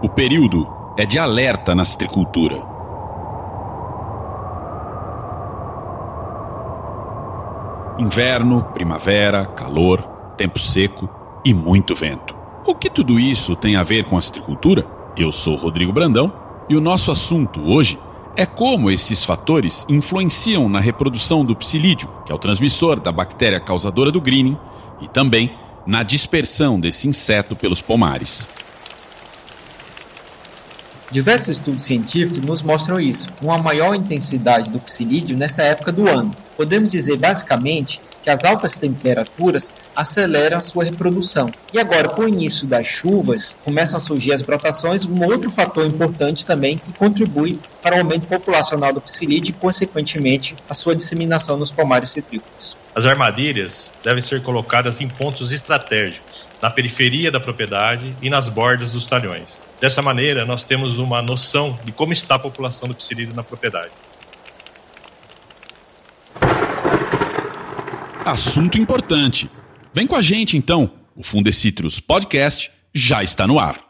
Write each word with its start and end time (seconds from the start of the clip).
O 0.00 0.08
período 0.08 0.64
é 0.96 1.04
de 1.04 1.18
alerta 1.18 1.74
na 1.74 1.84
citricultura. 1.84 2.62
Inverno, 7.98 8.62
primavera, 8.72 9.44
calor, 9.44 10.02
tempo 10.36 10.60
seco 10.60 11.10
e 11.44 11.52
muito 11.52 11.96
vento. 11.96 12.36
O 12.64 12.76
que 12.76 12.88
tudo 12.88 13.18
isso 13.18 13.56
tem 13.56 13.74
a 13.74 13.82
ver 13.82 14.04
com 14.04 14.16
a 14.16 14.22
citricultura? 14.22 14.86
Eu 15.16 15.32
sou 15.32 15.56
Rodrigo 15.56 15.92
Brandão 15.92 16.32
e 16.68 16.76
o 16.76 16.80
nosso 16.80 17.10
assunto 17.10 17.60
hoje 17.68 17.98
é 18.36 18.46
como 18.46 18.92
esses 18.92 19.24
fatores 19.24 19.84
influenciam 19.88 20.68
na 20.68 20.78
reprodução 20.78 21.44
do 21.44 21.56
psilídeo, 21.56 22.08
que 22.24 22.30
é 22.30 22.34
o 22.34 22.38
transmissor 22.38 23.00
da 23.00 23.10
bactéria 23.10 23.58
causadora 23.58 24.12
do 24.12 24.20
greening, 24.20 24.56
e 25.00 25.08
também 25.08 25.56
na 25.84 26.04
dispersão 26.04 26.78
desse 26.78 27.08
inseto 27.08 27.56
pelos 27.56 27.80
pomares. 27.80 28.48
Diversos 31.10 31.48
estudos 31.48 31.84
científicos 31.84 32.40
nos 32.40 32.62
mostram 32.62 33.00
isso, 33.00 33.28
uma 33.40 33.56
maior 33.56 33.94
intensidade 33.94 34.70
do 34.70 34.78
psilídeo 34.78 35.36
nesta 35.38 35.62
época 35.62 35.90
do 35.90 36.06
ano. 36.06 36.36
Podemos 36.58 36.90
dizer 36.90 37.16
basicamente 37.16 38.00
que 38.20 38.28
as 38.28 38.44
altas 38.44 38.74
temperaturas 38.74 39.72
aceleram 39.94 40.58
a 40.58 40.60
sua 40.60 40.82
reprodução. 40.82 41.52
E 41.72 41.78
agora, 41.78 42.08
com 42.08 42.22
o 42.22 42.28
início 42.28 42.66
das 42.66 42.84
chuvas, 42.84 43.56
começam 43.64 43.96
a 43.96 44.00
surgir 44.00 44.32
as 44.32 44.42
brotações, 44.42 45.06
um 45.06 45.24
outro 45.24 45.52
fator 45.52 45.86
importante 45.86 46.44
também 46.44 46.76
que 46.76 46.92
contribui 46.94 47.60
para 47.80 47.94
o 47.94 48.00
aumento 48.00 48.26
populacional 48.26 48.92
do 48.92 49.00
psilídeo 49.00 49.50
e, 49.50 49.52
consequentemente, 49.52 50.56
a 50.68 50.74
sua 50.74 50.96
disseminação 50.96 51.56
nos 51.56 51.70
pomares 51.70 52.10
citrícolas. 52.10 52.76
As 52.92 53.06
armadilhas 53.06 53.92
devem 54.02 54.20
ser 54.20 54.42
colocadas 54.42 55.00
em 55.00 55.08
pontos 55.08 55.52
estratégicos, 55.52 56.44
na 56.60 56.68
periferia 56.68 57.30
da 57.30 57.38
propriedade 57.38 58.12
e 58.20 58.28
nas 58.28 58.48
bordas 58.48 58.90
dos 58.90 59.06
talhões. 59.06 59.62
Dessa 59.80 60.02
maneira, 60.02 60.44
nós 60.44 60.64
temos 60.64 60.98
uma 60.98 61.22
noção 61.22 61.78
de 61.84 61.92
como 61.92 62.12
está 62.12 62.34
a 62.34 62.38
população 62.40 62.88
do 62.88 62.96
psilídeo 62.96 63.32
na 63.32 63.44
propriedade. 63.44 63.92
Assunto 68.30 68.76
importante. 68.76 69.48
Vem 69.94 70.06
com 70.06 70.14
a 70.14 70.20
gente 70.20 70.54
então. 70.54 70.90
O 71.16 71.22
Fundecitrus 71.22 71.98
Podcast 71.98 72.70
já 72.94 73.22
está 73.22 73.46
no 73.46 73.58
ar. 73.58 73.80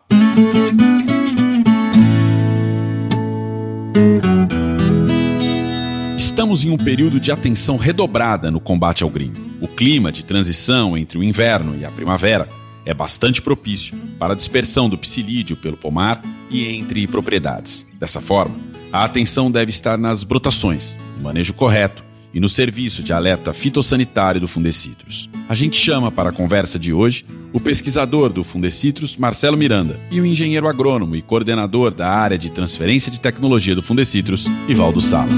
Estamos 6.17 6.65
em 6.65 6.71
um 6.71 6.77
período 6.77 7.19
de 7.19 7.33
atenção 7.33 7.77
redobrada 7.77 8.49
no 8.49 8.61
combate 8.61 9.03
ao 9.03 9.11
gringo. 9.11 9.41
O 9.61 9.67
clima 9.67 10.13
de 10.13 10.25
transição 10.25 10.97
entre 10.97 11.19
o 11.19 11.25
inverno 11.25 11.77
e 11.77 11.85
a 11.85 11.91
primavera 11.91 12.49
é 12.87 12.95
bastante 12.95 13.43
propício 13.43 13.99
para 14.21 14.35
a 14.35 14.37
dispersão 14.37 14.89
do 14.89 14.97
psilídeo 14.97 15.57
pelo 15.57 15.77
pomar 15.77 16.23
e 16.49 16.65
entre 16.65 17.05
propriedades. 17.09 17.85
Dessa 17.95 18.21
forma, 18.21 18.55
a 18.93 19.03
atenção 19.03 19.51
deve 19.51 19.71
estar 19.71 19.99
nas 19.99 20.23
brotações, 20.23 20.97
no 21.17 21.25
manejo 21.25 21.53
correto 21.55 22.07
e 22.33 22.41
no 22.41 22.49
serviço 22.49 23.03
de 23.03 23.13
alerta 23.13 23.53
fitossanitário 23.53 24.41
do 24.41 24.49
Fundecitrus. 24.49 25.29
A 25.49 25.55
gente 25.55 25.77
chama 25.77 26.11
para 26.13 26.31
a 26.31 26.33
conversa 26.33 26.79
de 26.79 26.93
hoje 26.93 27.25
o 27.53 27.61
pesquisador 27.61 28.31
do 28.31 28.45
Fundecitrus, 28.45 29.17
Marcelo 29.17 29.57
Miranda, 29.57 29.99
e 30.11 30.21
o 30.21 30.27
engenheiro 30.27 30.69
agrônomo 30.69 31.17
e 31.17 31.23
coordenador 31.23 31.91
da 31.91 32.09
área 32.09 32.37
de 32.37 32.51
transferência 32.51 33.11
de 33.11 33.21
tecnologia 33.21 33.75
do 33.75 33.83
Fundecitrus, 33.83 34.47
Ivaldo 34.69 35.01
Sala. 35.01 35.31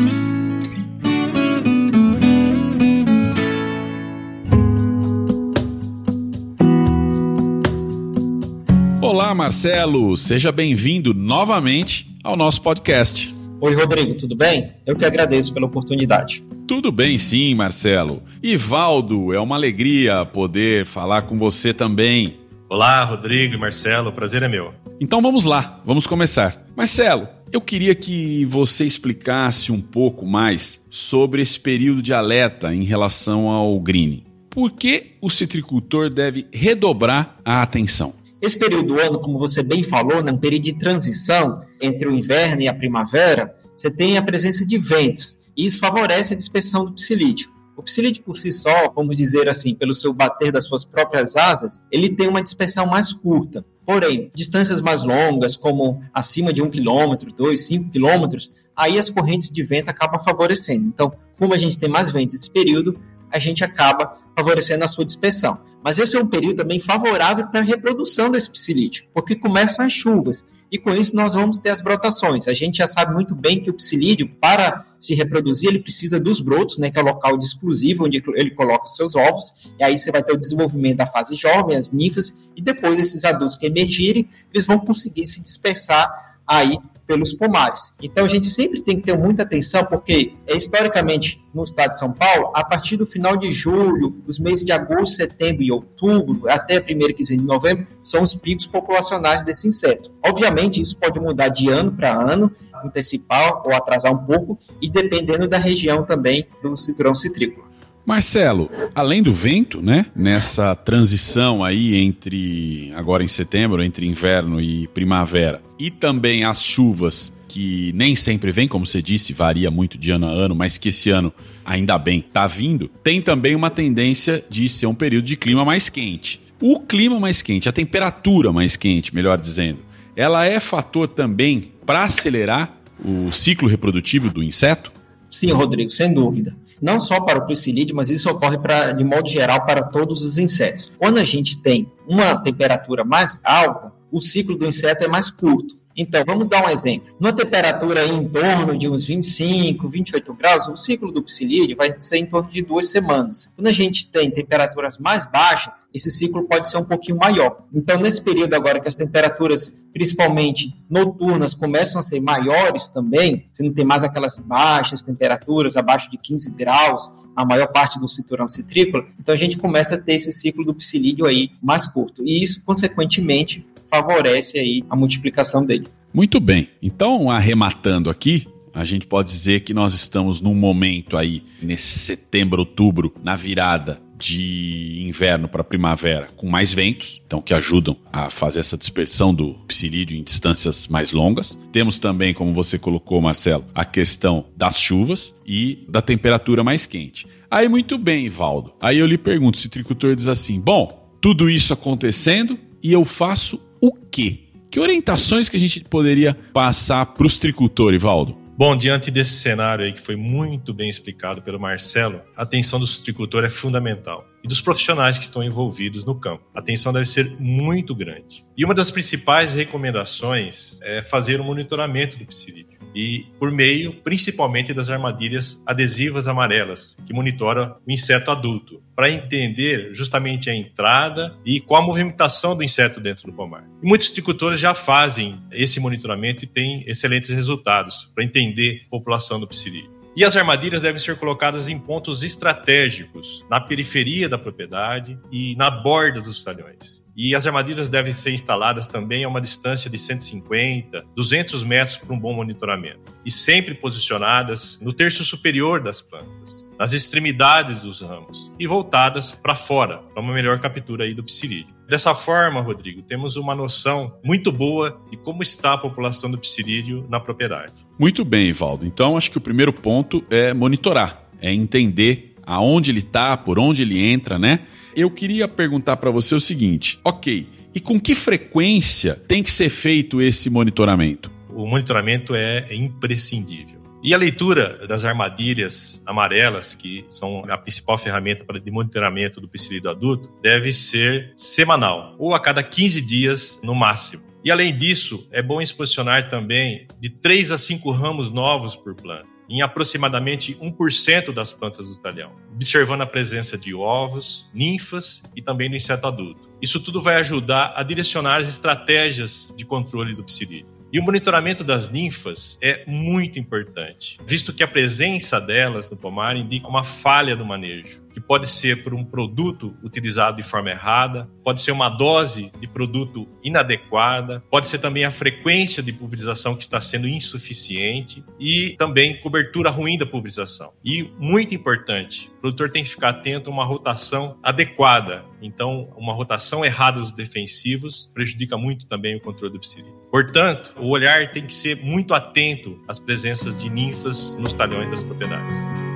Olá, 9.01 9.35
Marcelo, 9.35 10.17
seja 10.17 10.51
bem-vindo 10.51 11.15
novamente 11.15 12.07
ao 12.23 12.37
nosso 12.37 12.61
podcast. 12.63 13.40
Oi, 13.63 13.75
Rodrigo, 13.75 14.15
tudo 14.15 14.35
bem? 14.35 14.73
Eu 14.87 14.97
que 14.97 15.05
agradeço 15.05 15.53
pela 15.53 15.67
oportunidade. 15.67 16.43
Tudo 16.67 16.91
bem, 16.91 17.19
sim, 17.19 17.55
Marcelo. 17.55 18.23
Ivaldo, 18.43 19.35
é 19.35 19.39
uma 19.39 19.55
alegria 19.55 20.25
poder 20.25 20.87
falar 20.87 21.23
com 21.23 21.39
você 21.39 21.75
também. 21.75 22.39
Olá, 22.71 23.05
Rodrigo 23.05 23.55
e 23.55 23.59
Marcelo, 23.59 24.09
o 24.09 24.13
prazer 24.15 24.43
é 24.43 24.49
meu. 24.49 24.73
Então 24.99 25.21
vamos 25.21 25.45
lá, 25.45 25.83
vamos 25.85 26.07
começar. 26.07 26.65
Marcelo, 26.75 27.29
eu 27.53 27.61
queria 27.61 27.95
que 27.95 28.47
você 28.47 28.87
explicasse 28.87 29.71
um 29.71 29.81
pouco 29.81 30.25
mais 30.25 30.81
sobre 30.89 31.43
esse 31.43 31.61
período 31.61 32.01
de 32.01 32.15
alerta 32.15 32.75
em 32.75 32.85
relação 32.85 33.47
ao 33.47 33.79
green. 33.79 34.25
Por 34.49 34.71
que 34.71 35.17
o 35.21 35.29
citricultor 35.29 36.09
deve 36.09 36.47
redobrar 36.51 37.37
a 37.45 37.61
atenção? 37.61 38.15
Esse 38.41 38.59
período 38.59 38.95
do 38.95 39.01
ano, 39.01 39.21
como 39.21 39.39
você 39.39 39.63
bem 39.63 39.83
falou, 39.83 40.23
né, 40.23 40.33
um 40.33 40.39
período 40.39 40.65
de 40.65 40.79
transição 40.79 41.61
entre 41.81 42.09
o 42.09 42.13
inverno 42.13 42.63
e 42.63 42.69
a 42.69 42.75
primavera, 42.75 43.55
você 43.77 43.91
tem 43.91 44.17
a 44.17 44.23
presença 44.23 44.67
de 44.67 44.79
ventos, 44.79 45.39
e 45.57 45.67
isso 45.67 45.79
favorece 45.79 46.33
a 46.33 46.37
dispersão 46.37 46.85
do 46.85 46.93
psilídeo. 46.93 47.51
O 47.77 47.83
psilídeo 47.83 48.23
por 48.23 48.37
si 48.37 48.53
só, 48.53 48.91
vamos 48.95 49.17
dizer 49.17 49.49
assim, 49.49 49.75
pelo 49.75 49.95
seu 49.95 50.13
bater 50.13 50.53
das 50.53 50.67
suas 50.67 50.85
próprias 50.85 51.35
asas, 51.37 51.81
ele 51.91 52.11
tem 52.11 52.29
uma 52.29 52.43
dispersão 52.43 52.87
mais 52.87 53.13
curta. 53.13 53.65
Porém, 53.87 54.31
distâncias 54.35 54.83
mais 54.83 55.03
longas, 55.03 55.57
como 55.57 55.99
acima 56.13 56.53
de 56.53 56.63
um 56.63 56.69
quilômetro, 56.69 57.33
dois, 57.33 57.67
cinco 57.67 57.91
quilômetros, 57.91 58.53
aí 58.77 58.99
as 58.99 59.09
correntes 59.09 59.51
de 59.51 59.63
vento 59.63 59.89
acabam 59.89 60.21
favorecendo. 60.21 60.87
Então, 60.87 61.11
como 61.39 61.55
a 61.55 61.59
gente 61.59 61.79
tem 61.79 61.89
mais 61.89 62.11
vento 62.11 62.33
nesse 62.33 62.51
período, 62.51 63.01
a 63.31 63.39
gente 63.39 63.65
acaba 63.65 64.19
favorecendo 64.37 64.85
a 64.85 64.89
sua 64.89 65.05
dispersão. 65.05 65.59
Mas 65.83 65.99
esse 65.99 66.17
é 66.17 66.21
um 66.21 66.27
período 66.27 66.57
também 66.57 66.79
favorável 66.79 67.47
para 67.49 67.61
a 67.61 67.65
reprodução 67.65 68.31
desse 68.31 68.51
psilídeo, 68.51 69.05
porque 69.15 69.35
começam 69.35 69.85
as 69.85 69.93
chuvas. 69.93 70.45
E 70.71 70.79
com 70.79 70.93
isso 70.93 71.17
nós 71.17 71.35
vamos 71.35 71.59
ter 71.59 71.71
as 71.71 71.83
brotações. 71.83 72.47
A 72.47 72.53
gente 72.53 72.77
já 72.79 72.87
sabe 72.87 73.13
muito 73.13 73.35
bem 73.35 73.61
que 73.61 73.71
o 73.71 73.75
psilídeo, 73.75 74.29
para 74.41 74.87
se 74.99 75.15
reproduzir, 75.15 75.69
ele 75.69 75.81
precisa 75.81 76.21
dos 76.21 76.41
brotos, 76.41 76.79
né, 76.79 76.91
que 76.91 76.99
é 76.99 77.03
o 77.03 77.05
local 77.05 77.37
exclusivo 77.39 78.05
onde 78.05 78.23
ele 78.35 78.51
coloca 78.53 78.87
seus 78.87 79.17
ovos, 79.17 79.53
e 79.79 79.83
aí 79.83 79.99
você 79.99 80.13
vai 80.13 80.23
ter 80.23 80.33
o 80.33 80.37
desenvolvimento 80.37 80.99
da 80.99 81.07
fase 81.07 81.35
jovem, 81.35 81.77
as 81.77 81.91
ninfas, 81.91 82.35
e 82.55 82.63
depois 82.63 82.99
esses 82.99 83.25
adultos 83.25 83.57
que 83.57 83.67
emergirem, 83.67 84.29
eles 84.53 84.67
vão 84.67 84.79
conseguir 84.79 85.27
se 85.27 85.41
dispersar 85.41 86.39
aí 86.47 86.79
pelos 87.11 87.33
pomares. 87.33 87.93
Então 88.01 88.25
a 88.25 88.29
gente 88.29 88.47
sempre 88.47 88.81
tem 88.81 88.95
que 88.95 89.03
ter 89.03 89.19
muita 89.19 89.43
atenção, 89.43 89.85
porque 89.85 90.35
é, 90.47 90.57
historicamente 90.57 91.45
no 91.53 91.65
estado 91.65 91.91
de 91.91 91.99
São 91.99 92.13
Paulo, 92.13 92.53
a 92.55 92.63
partir 92.63 92.97
do 92.97 93.05
final 93.05 93.37
de 93.37 93.53
julho, 93.53 94.23
os 94.29 94.39
meses 94.39 94.65
de 94.65 94.71
agosto, 94.71 95.17
setembro 95.17 95.61
e 95.61 95.73
outubro, 95.73 96.49
até 96.49 96.77
a 96.77 96.81
primeira 96.81 97.13
quinzena 97.13 97.41
de 97.41 97.47
novembro, 97.49 97.85
são 98.01 98.23
os 98.23 98.33
picos 98.33 98.69
populacionais 98.69 99.43
desse 99.43 99.67
inseto. 99.67 100.13
Obviamente, 100.25 100.81
isso 100.81 100.97
pode 100.97 101.19
mudar 101.19 101.49
de 101.49 101.69
ano 101.69 101.91
para 101.91 102.15
ano, 102.15 102.53
antecipar 102.85 103.61
ou 103.67 103.75
atrasar 103.75 104.13
um 104.13 104.25
pouco, 104.25 104.57
e 104.81 104.89
dependendo 104.89 105.49
da 105.49 105.59
região 105.59 106.05
também 106.05 106.47
do 106.63 106.77
cinturão 106.77 107.13
citrícola. 107.13 107.70
Marcelo, 108.05 108.71
além 108.95 109.23
do 109.23 109.33
vento, 109.33 109.81
né, 109.81 110.07
nessa 110.17 110.75
transição 110.75 111.63
aí 111.63 111.97
entre 111.97 112.93
agora 112.97 113.23
em 113.23 113.29
setembro, 113.29 113.83
entre 113.83 114.07
inverno 114.07 114.61
e 114.61 114.89
primavera, 114.89 115.63
e 115.79 115.91
também 115.91 116.45
as 116.45 116.63
chuvas 116.63 117.33
que 117.47 117.93
nem 117.95 118.15
sempre 118.15 118.53
vem, 118.53 118.69
como 118.69 118.87
você 118.87 119.03
disse, 119.03 119.33
varia 119.33 119.71
muito 119.71 119.99
de 119.99 120.11
ano 120.13 120.27
a 120.27 120.31
ano, 120.31 120.55
mas 120.55 120.79
que 120.79 120.89
esse 120.89 121.11
ano, 121.11 121.33
ainda 121.65 121.99
bem, 121.99 122.21
tá 122.21 122.47
vindo, 122.47 122.89
tem 123.03 123.21
também 123.21 123.57
uma 123.57 123.71
tendência 123.71 124.45
de 124.49 124.69
ser 124.69 124.87
um 124.87 124.95
período 124.95 125.25
de 125.25 125.37
clima 125.37 125.65
mais 125.65 125.89
quente. 125.89 126.41
O 126.63 126.79
clima 126.79 127.19
mais 127.19 127.43
quente, 127.43 127.69
a 127.69 127.73
temperatura 127.73 128.53
mais 128.53 128.77
quente, 128.77 129.13
melhor 129.15 129.37
dizendo, 129.37 129.81
ela 130.15 130.47
é 130.47 130.61
fator 130.61 131.09
também 131.09 131.73
para 131.85 132.05
acelerar 132.05 132.79
o 133.05 133.33
ciclo 133.33 133.69
reprodutivo 133.69 134.33
do 134.33 134.45
inseto? 134.45 134.93
Sim, 135.29 135.51
Rodrigo, 135.51 135.91
sem 135.91 136.13
dúvida 136.13 136.55
não 136.81 136.99
só 136.99 137.21
para 137.21 137.39
o 137.39 137.47
psilídeo, 137.47 137.95
mas 137.95 138.11
isso 138.11 138.31
ocorre 138.31 138.57
de 138.97 139.05
modo 139.05 139.29
geral 139.29 139.65
para 139.67 139.83
todos 139.83 140.23
os 140.23 140.39
insetos. 140.39 140.91
Quando 140.99 141.19
a 141.19 141.25
gente 141.25 141.61
tem 141.61 141.91
uma 142.09 142.37
temperatura 142.37 143.05
mais 143.05 143.41
alta, 143.45 143.93
o 144.11 144.21
ciclo 144.21 144.57
do 144.57 144.67
inseto 144.67 145.05
é 145.05 145.09
mais 145.09 145.31
curto. 145.31 145.79
Então, 146.01 146.25
vamos 146.25 146.49
dar 146.49 146.65
um 146.65 146.69
exemplo. 146.71 147.15
Numa 147.21 147.31
temperatura 147.31 148.07
em 148.07 148.27
torno 148.27 148.79
de 148.79 148.89
uns 148.89 149.05
25, 149.05 149.87
28 149.87 150.33
graus, 150.33 150.67
o 150.67 150.75
ciclo 150.75 151.13
do 151.13 151.23
psilídeo 151.23 151.77
vai 151.77 151.95
ser 152.01 152.17
em 152.17 152.25
torno 152.25 152.51
de 152.51 152.63
duas 152.63 152.89
semanas. 152.89 153.51
Quando 153.55 153.67
a 153.67 153.73
gente 153.73 154.07
tem 154.07 154.31
temperaturas 154.31 154.97
mais 154.97 155.31
baixas, 155.31 155.85
esse 155.93 156.11
ciclo 156.11 156.45
pode 156.45 156.71
ser 156.71 156.79
um 156.79 156.85
pouquinho 156.85 157.19
maior. 157.19 157.65
Então, 157.75 158.01
nesse 158.01 158.23
período 158.23 158.55
agora 158.55 158.81
que 158.81 158.89
as 158.89 158.95
temperaturas, 158.95 159.75
principalmente 159.93 160.75
noturnas, 160.89 161.53
começam 161.53 162.01
a 162.01 162.03
ser 162.03 162.19
maiores 162.19 162.89
também, 162.89 163.47
você 163.53 163.63
não 163.63 163.75
tem 163.75 163.85
mais 163.85 164.03
aquelas 164.03 164.39
baixas 164.39 165.03
temperaturas, 165.03 165.77
abaixo 165.77 166.11
de 166.11 166.17
15 166.17 166.55
graus, 166.55 167.13
a 167.37 167.45
maior 167.45 167.67
parte 167.67 168.01
do 168.01 168.09
cinturão 168.09 168.49
citrícola, 168.49 169.05
então 169.19 169.35
a 169.35 169.39
gente 169.39 169.59
começa 169.59 169.97
a 169.97 169.99
ter 169.99 170.15
esse 170.15 170.33
ciclo 170.33 170.65
do 170.65 170.75
psilídeo 170.75 171.27
aí 171.27 171.51
mais 171.63 171.87
curto. 171.87 172.23
E 172.25 172.43
isso, 172.43 172.63
consequentemente, 172.65 173.67
favorece 173.91 174.59
aí 174.59 174.83
a 174.89 174.97
multiplicação 174.97 175.65
dele. 175.65 175.87
Muito 176.13 176.41
bem. 176.41 176.69
Então, 176.83 177.31
arrematando 177.31 178.11
aqui, 178.11 178.47
a 178.75 178.85
gente 178.85 179.07
pode 179.07 179.31
dizer 179.31 179.61
que 179.61 179.75
nós 179.75 179.95
estamos 179.95 180.41
num 180.41 180.55
momento 180.55 181.17
aí, 181.17 181.43
nesse 181.63 181.99
setembro, 181.99 182.61
outubro, 182.61 183.13
na 183.23 183.37
virada 183.37 184.01
de 184.21 185.03
inverno 185.07 185.49
para 185.49 185.65
primavera 185.65 186.27
com 186.37 186.47
mais 186.47 186.75
ventos, 186.75 187.23
então 187.27 187.41
que 187.41 187.55
ajudam 187.55 187.97
a 188.13 188.29
fazer 188.29 188.61
essa 188.61 188.77
dispersão 188.77 189.35
do 189.35 189.55
psilídeo 189.67 190.17
em 190.17 190.23
distâncias 190.23 190.87
mais 190.87 191.11
longas. 191.11 191.59
Temos 191.73 191.99
também, 191.99 192.35
como 192.35 192.53
você 192.53 192.79
colocou, 192.79 193.21
Marcelo, 193.21 193.65
a 193.75 193.85
questão 193.85 194.45
das 194.55 194.79
chuvas 194.79 195.35
e 195.47 195.87
da 195.89 196.03
temperatura 196.03 196.63
mais 196.63 196.85
quente. 196.85 197.27
Aí 197.51 197.67
muito 197.67 197.97
bem, 197.97 198.29
Valdo. 198.29 198.73
Aí 198.81 198.99
eu 198.99 199.07
lhe 199.07 199.19
pergunto, 199.19 199.57
se 199.57 199.67
o 199.67 199.71
tricultor 199.71 200.15
diz 200.15 200.29
assim: 200.29 200.61
"Bom, 200.61 201.09
tudo 201.21 201.49
isso 201.49 201.73
acontecendo 201.73 202.59
e 202.83 202.93
eu 202.93 203.05
faço 203.05 203.61
o 203.81 203.93
quê?" 203.93 204.41
Que 204.71 204.79
orientações 204.79 205.49
que 205.49 205.57
a 205.57 205.61
gente 205.61 205.81
poderia 205.81 206.35
passar 206.53 207.07
para 207.07 207.27
os 207.27 207.39
tricultores, 207.39 208.01
Valdo? 208.01 208.39
Bom, 208.57 208.77
diante 208.77 209.11
desse 209.11 209.33
cenário 209.33 209.85
aí 209.85 209.93
que 209.93 210.01
foi 210.01 210.17
muito 210.17 210.75
bem 210.75 210.91
explicado 210.91 211.41
pelo 211.41 211.59
Marcelo, 211.59 212.21
a 212.37 212.43
atenção 212.43 212.79
do 212.79 212.87
citricultor 212.87 213.45
é 213.45 213.49
fundamental 213.49 214.27
e 214.43 214.49
dos 214.49 214.61
profissionais 214.61 215.19
que 215.19 215.25
estão 215.25 215.43
envolvidos 215.43 216.05
no 216.05 216.15
campo. 216.15 216.45
A 216.55 216.61
atenção 216.61 216.93
deve 216.93 217.07
ser 217.07 217.37
muito 217.39 217.95
grande. 217.95 218.45
E 218.57 218.65
uma 218.65 218.75
das 218.75 218.91
principais 218.91 219.55
recomendações 219.55 220.79
é 220.83 221.03
fazer 221.03 221.41
o 221.41 221.43
um 221.43 221.47
monitoramento 221.47 222.19
do 222.19 222.27
psilídeo 222.27 222.81
e 222.95 223.27
por 223.39 223.51
meio 223.51 223.93
principalmente 224.03 224.75
das 224.75 224.89
armadilhas 224.89 225.63
adesivas 225.65 226.27
amarelas 226.27 226.97
que 227.07 227.13
monitoram 227.13 227.77
o 227.87 227.91
inseto 227.91 228.31
adulto 228.31 228.83
para 228.95 229.11
entender 229.11 229.95
justamente 229.95 230.51
a 230.51 230.55
entrada 230.55 231.35
e 231.45 231.61
qual 231.61 231.83
a 231.83 231.87
movimentação 231.87 232.57
do 232.57 232.63
inseto 232.63 233.01
dentro 233.01 233.27
do 233.27 233.33
pomar. 233.33 233.65
E 233.83 233.87
muitos 233.87 234.11
agricultores 234.11 234.59
já 234.59 234.75
fazem 234.75 235.41
esse 235.51 235.81
monitoramento 235.81 236.45
e 236.45 236.47
têm 236.47 236.85
excelentes 236.87 237.31
resultados 237.31 238.11
para 238.15 238.25
entender 238.25 238.83
a 238.87 238.91
população 238.91 239.39
do 239.41 239.47
psilídeo. 239.47 240.00
E 240.17 240.25
as 240.25 240.37
armadilhas 240.37 240.83
devem 240.83 241.01
ser 241.01 241.17
colocadas 241.17 241.69
em 241.69 241.79
pontos 241.79 242.23
estratégicos, 242.23 243.45
na 243.49 243.61
periferia 243.61 244.29
da 244.29 244.37
propriedade 244.37 245.19
e 245.31 245.55
na 245.57 245.71
borda 245.71 246.21
dos 246.21 246.43
talhões. 246.43 247.01
E 247.17 247.35
as 247.35 247.47
armadilhas 247.47 247.89
devem 247.89 248.13
ser 248.13 248.33
instaladas 248.33 248.87
também 248.87 249.25
a 249.25 249.29
uma 249.29 249.41
distância 249.41 249.91
de 249.91 249.99
150, 249.99 251.05
200 251.15 251.63
metros 251.65 251.97
para 251.97 252.15
um 252.15 252.19
bom 252.19 252.33
monitoramento. 252.33 253.15
E 253.25 253.31
sempre 253.31 253.75
posicionadas 253.75 254.81
no 254.81 254.93
terço 254.93 255.25
superior 255.25 255.83
das 255.83 256.01
plantas, 256.01 256.67
nas 256.79 256.93
extremidades 256.93 257.81
dos 257.81 258.01
ramos 258.01 258.53
e 258.59 258.67
voltadas 258.67 259.33
para 259.33 259.55
fora, 259.55 259.99
para 259.99 260.23
uma 260.23 260.33
melhor 260.33 260.59
captura 260.61 261.05
aí 261.05 261.15
do 261.15 261.23
psilídeo. 261.23 261.75
Dessa 261.87 262.15
forma, 262.15 262.61
Rodrigo, 262.61 263.03
temos 263.03 263.37
uma 263.37 263.55
noção 263.55 264.19
muito 264.25 264.51
boa 264.51 265.01
de 265.11 265.17
como 265.17 265.43
está 265.43 265.75
a 265.75 265.79
população 265.79 266.31
do 266.31 266.39
psilídeo 266.39 267.07
na 267.09 267.21
propriedade. 267.21 267.90
Muito 268.01 268.25
bem, 268.25 268.51
Valdo. 268.51 268.87
Então, 268.87 269.15
acho 269.15 269.31
que 269.31 269.37
o 269.37 269.43
primeiro 269.43 269.75
ponto 269.75 270.25
é 270.31 270.55
monitorar, 270.55 271.23
é 271.39 271.53
entender 271.53 272.35
aonde 272.47 272.91
ele 272.91 273.01
está, 273.01 273.37
por 273.37 273.59
onde 273.59 273.83
ele 273.83 274.03
entra, 274.03 274.39
né? 274.39 274.61
Eu 274.97 275.11
queria 275.11 275.47
perguntar 275.47 275.99
para 275.99 276.11
você 276.11 276.35
o 276.35 276.41
seguinte: 276.41 276.99
ok, 277.05 277.47
e 277.75 277.79
com 277.79 278.01
que 278.01 278.15
frequência 278.15 279.17
tem 279.29 279.43
que 279.43 279.53
ser 279.53 279.69
feito 279.69 280.23
esse 280.23 280.49
monitoramento? 280.49 281.31
O 281.51 281.67
monitoramento 281.67 282.35
é 282.35 282.75
imprescindível. 282.75 283.79
E 284.03 284.15
a 284.15 284.17
leitura 284.17 284.87
das 284.87 285.05
armadilhas 285.05 286.01
amarelas, 286.07 286.75
que 286.75 287.05
são 287.11 287.45
a 287.51 287.59
principal 287.59 287.99
ferramenta 287.99 288.45
para 288.45 288.59
de 288.59 288.71
monitoramento 288.71 289.43
do 289.43 289.49
psilídeo 289.49 289.91
adulto, 289.91 290.33
deve 290.41 290.73
ser 290.73 291.35
semanal, 291.37 292.15
ou 292.19 292.35
a 292.35 292.41
cada 292.41 292.63
15 292.63 293.03
dias 293.03 293.61
no 293.63 293.75
máximo. 293.75 294.30
E 294.45 294.51
além 294.51 294.77
disso, 294.77 295.27
é 295.31 295.43
bom 295.43 295.61
exposicionar 295.61 296.29
também 296.29 296.87
de 296.99 297.11
3 297.11 297.53
a 297.53 297.59
5 297.59 297.91
ramos 297.91 298.31
novos 298.31 298.75
por 298.75 298.95
planta 298.95 299.41
em 299.51 299.63
aproximadamente 299.63 300.55
1% 300.55 301.33
das 301.33 301.53
plantas 301.53 301.89
do 301.89 301.99
talhão, 301.99 302.31
observando 302.55 303.01
a 303.01 303.07
presença 303.07 303.59
de 303.59 303.75
ovos, 303.75 304.49
ninfas 304.55 305.21
e 305.35 305.43
também 305.43 305.69
do 305.69 305.75
inseto 305.75 306.07
adulto. 306.07 306.49
Isso 306.63 306.79
tudo 306.79 307.03
vai 307.03 307.17
ajudar 307.17 307.73
a 307.75 307.83
direcionar 307.83 308.37
as 308.37 308.49
estratégias 308.49 309.53
de 309.57 309.65
controle 309.65 310.15
do 310.15 310.23
psilídeo. 310.23 310.79
E 310.93 311.01
o 311.01 311.03
monitoramento 311.03 311.65
das 311.65 311.89
ninfas 311.89 312.59
é 312.61 312.85
muito 312.87 313.39
importante, 313.39 314.19
visto 314.25 314.53
que 314.53 314.63
a 314.63 314.69
presença 314.69 315.41
delas 315.41 315.89
no 315.89 315.97
pomar 315.97 316.37
indica 316.37 316.69
uma 316.69 316.85
falha 316.85 317.37
do 317.37 317.45
manejo 317.45 318.03
que 318.13 318.21
pode 318.21 318.49
ser 318.49 318.83
por 318.83 318.95
um 318.95 319.05
produto 319.05 319.77
utilizado 319.83 320.37
de 320.37 320.43
forma 320.43 320.71
errada, 320.71 321.29
pode 321.45 321.61
ser 321.61 321.73
uma 321.73 321.89
dose 321.89 322.51
de 322.61 322.67
produto 322.67 323.29
inadequada, 323.43 324.43
pode 324.51 324.69
ser 324.69 324.79
também 324.79 325.05
a 325.05 325.11
frequência 325.11 325.83
de 325.83 325.93
pulverização 325.93 326.55
que 326.55 326.63
está 326.63 326.81
sendo 326.81 327.09
insuficiente 327.09 328.25
e 328.39 328.75
também 328.79 329.21
cobertura 329.21 329.71
ruim 329.71 329.99
da 329.99 330.07
pulverização. 330.07 330.73
E 330.85 331.11
muito 331.19 331.55
importante, 331.55 332.31
o 332.39 332.41
produtor 332.41 332.71
tem 332.71 332.83
que 332.83 332.91
ficar 332.91 333.11
atento 333.11 333.51
a 333.51 333.53
uma 333.53 333.65
rotação 333.65 334.39
adequada. 334.43 335.25
Então, 335.43 335.93
uma 335.97 336.13
rotação 336.13 336.65
errada 336.65 337.01
dos 337.01 337.11
defensivos 337.11 338.11
prejudica 338.13 338.57
muito 338.57 338.87
também 338.87 339.17
o 339.17 339.21
controle 339.21 339.53
do 339.53 339.61
psilídeo. 339.61 339.95
Portanto, 340.11 340.75
o 340.77 340.89
olhar 340.89 341.31
tem 341.31 341.47
que 341.47 341.55
ser 341.55 341.77
muito 341.77 342.15
atento 342.15 342.83
às 342.89 342.99
presenças 342.99 343.59
de 343.61 343.71
ninfas 343.71 344.35
nos 344.35 344.53
talhões 344.53 344.91
das 344.91 345.03
propriedades. 345.03 345.90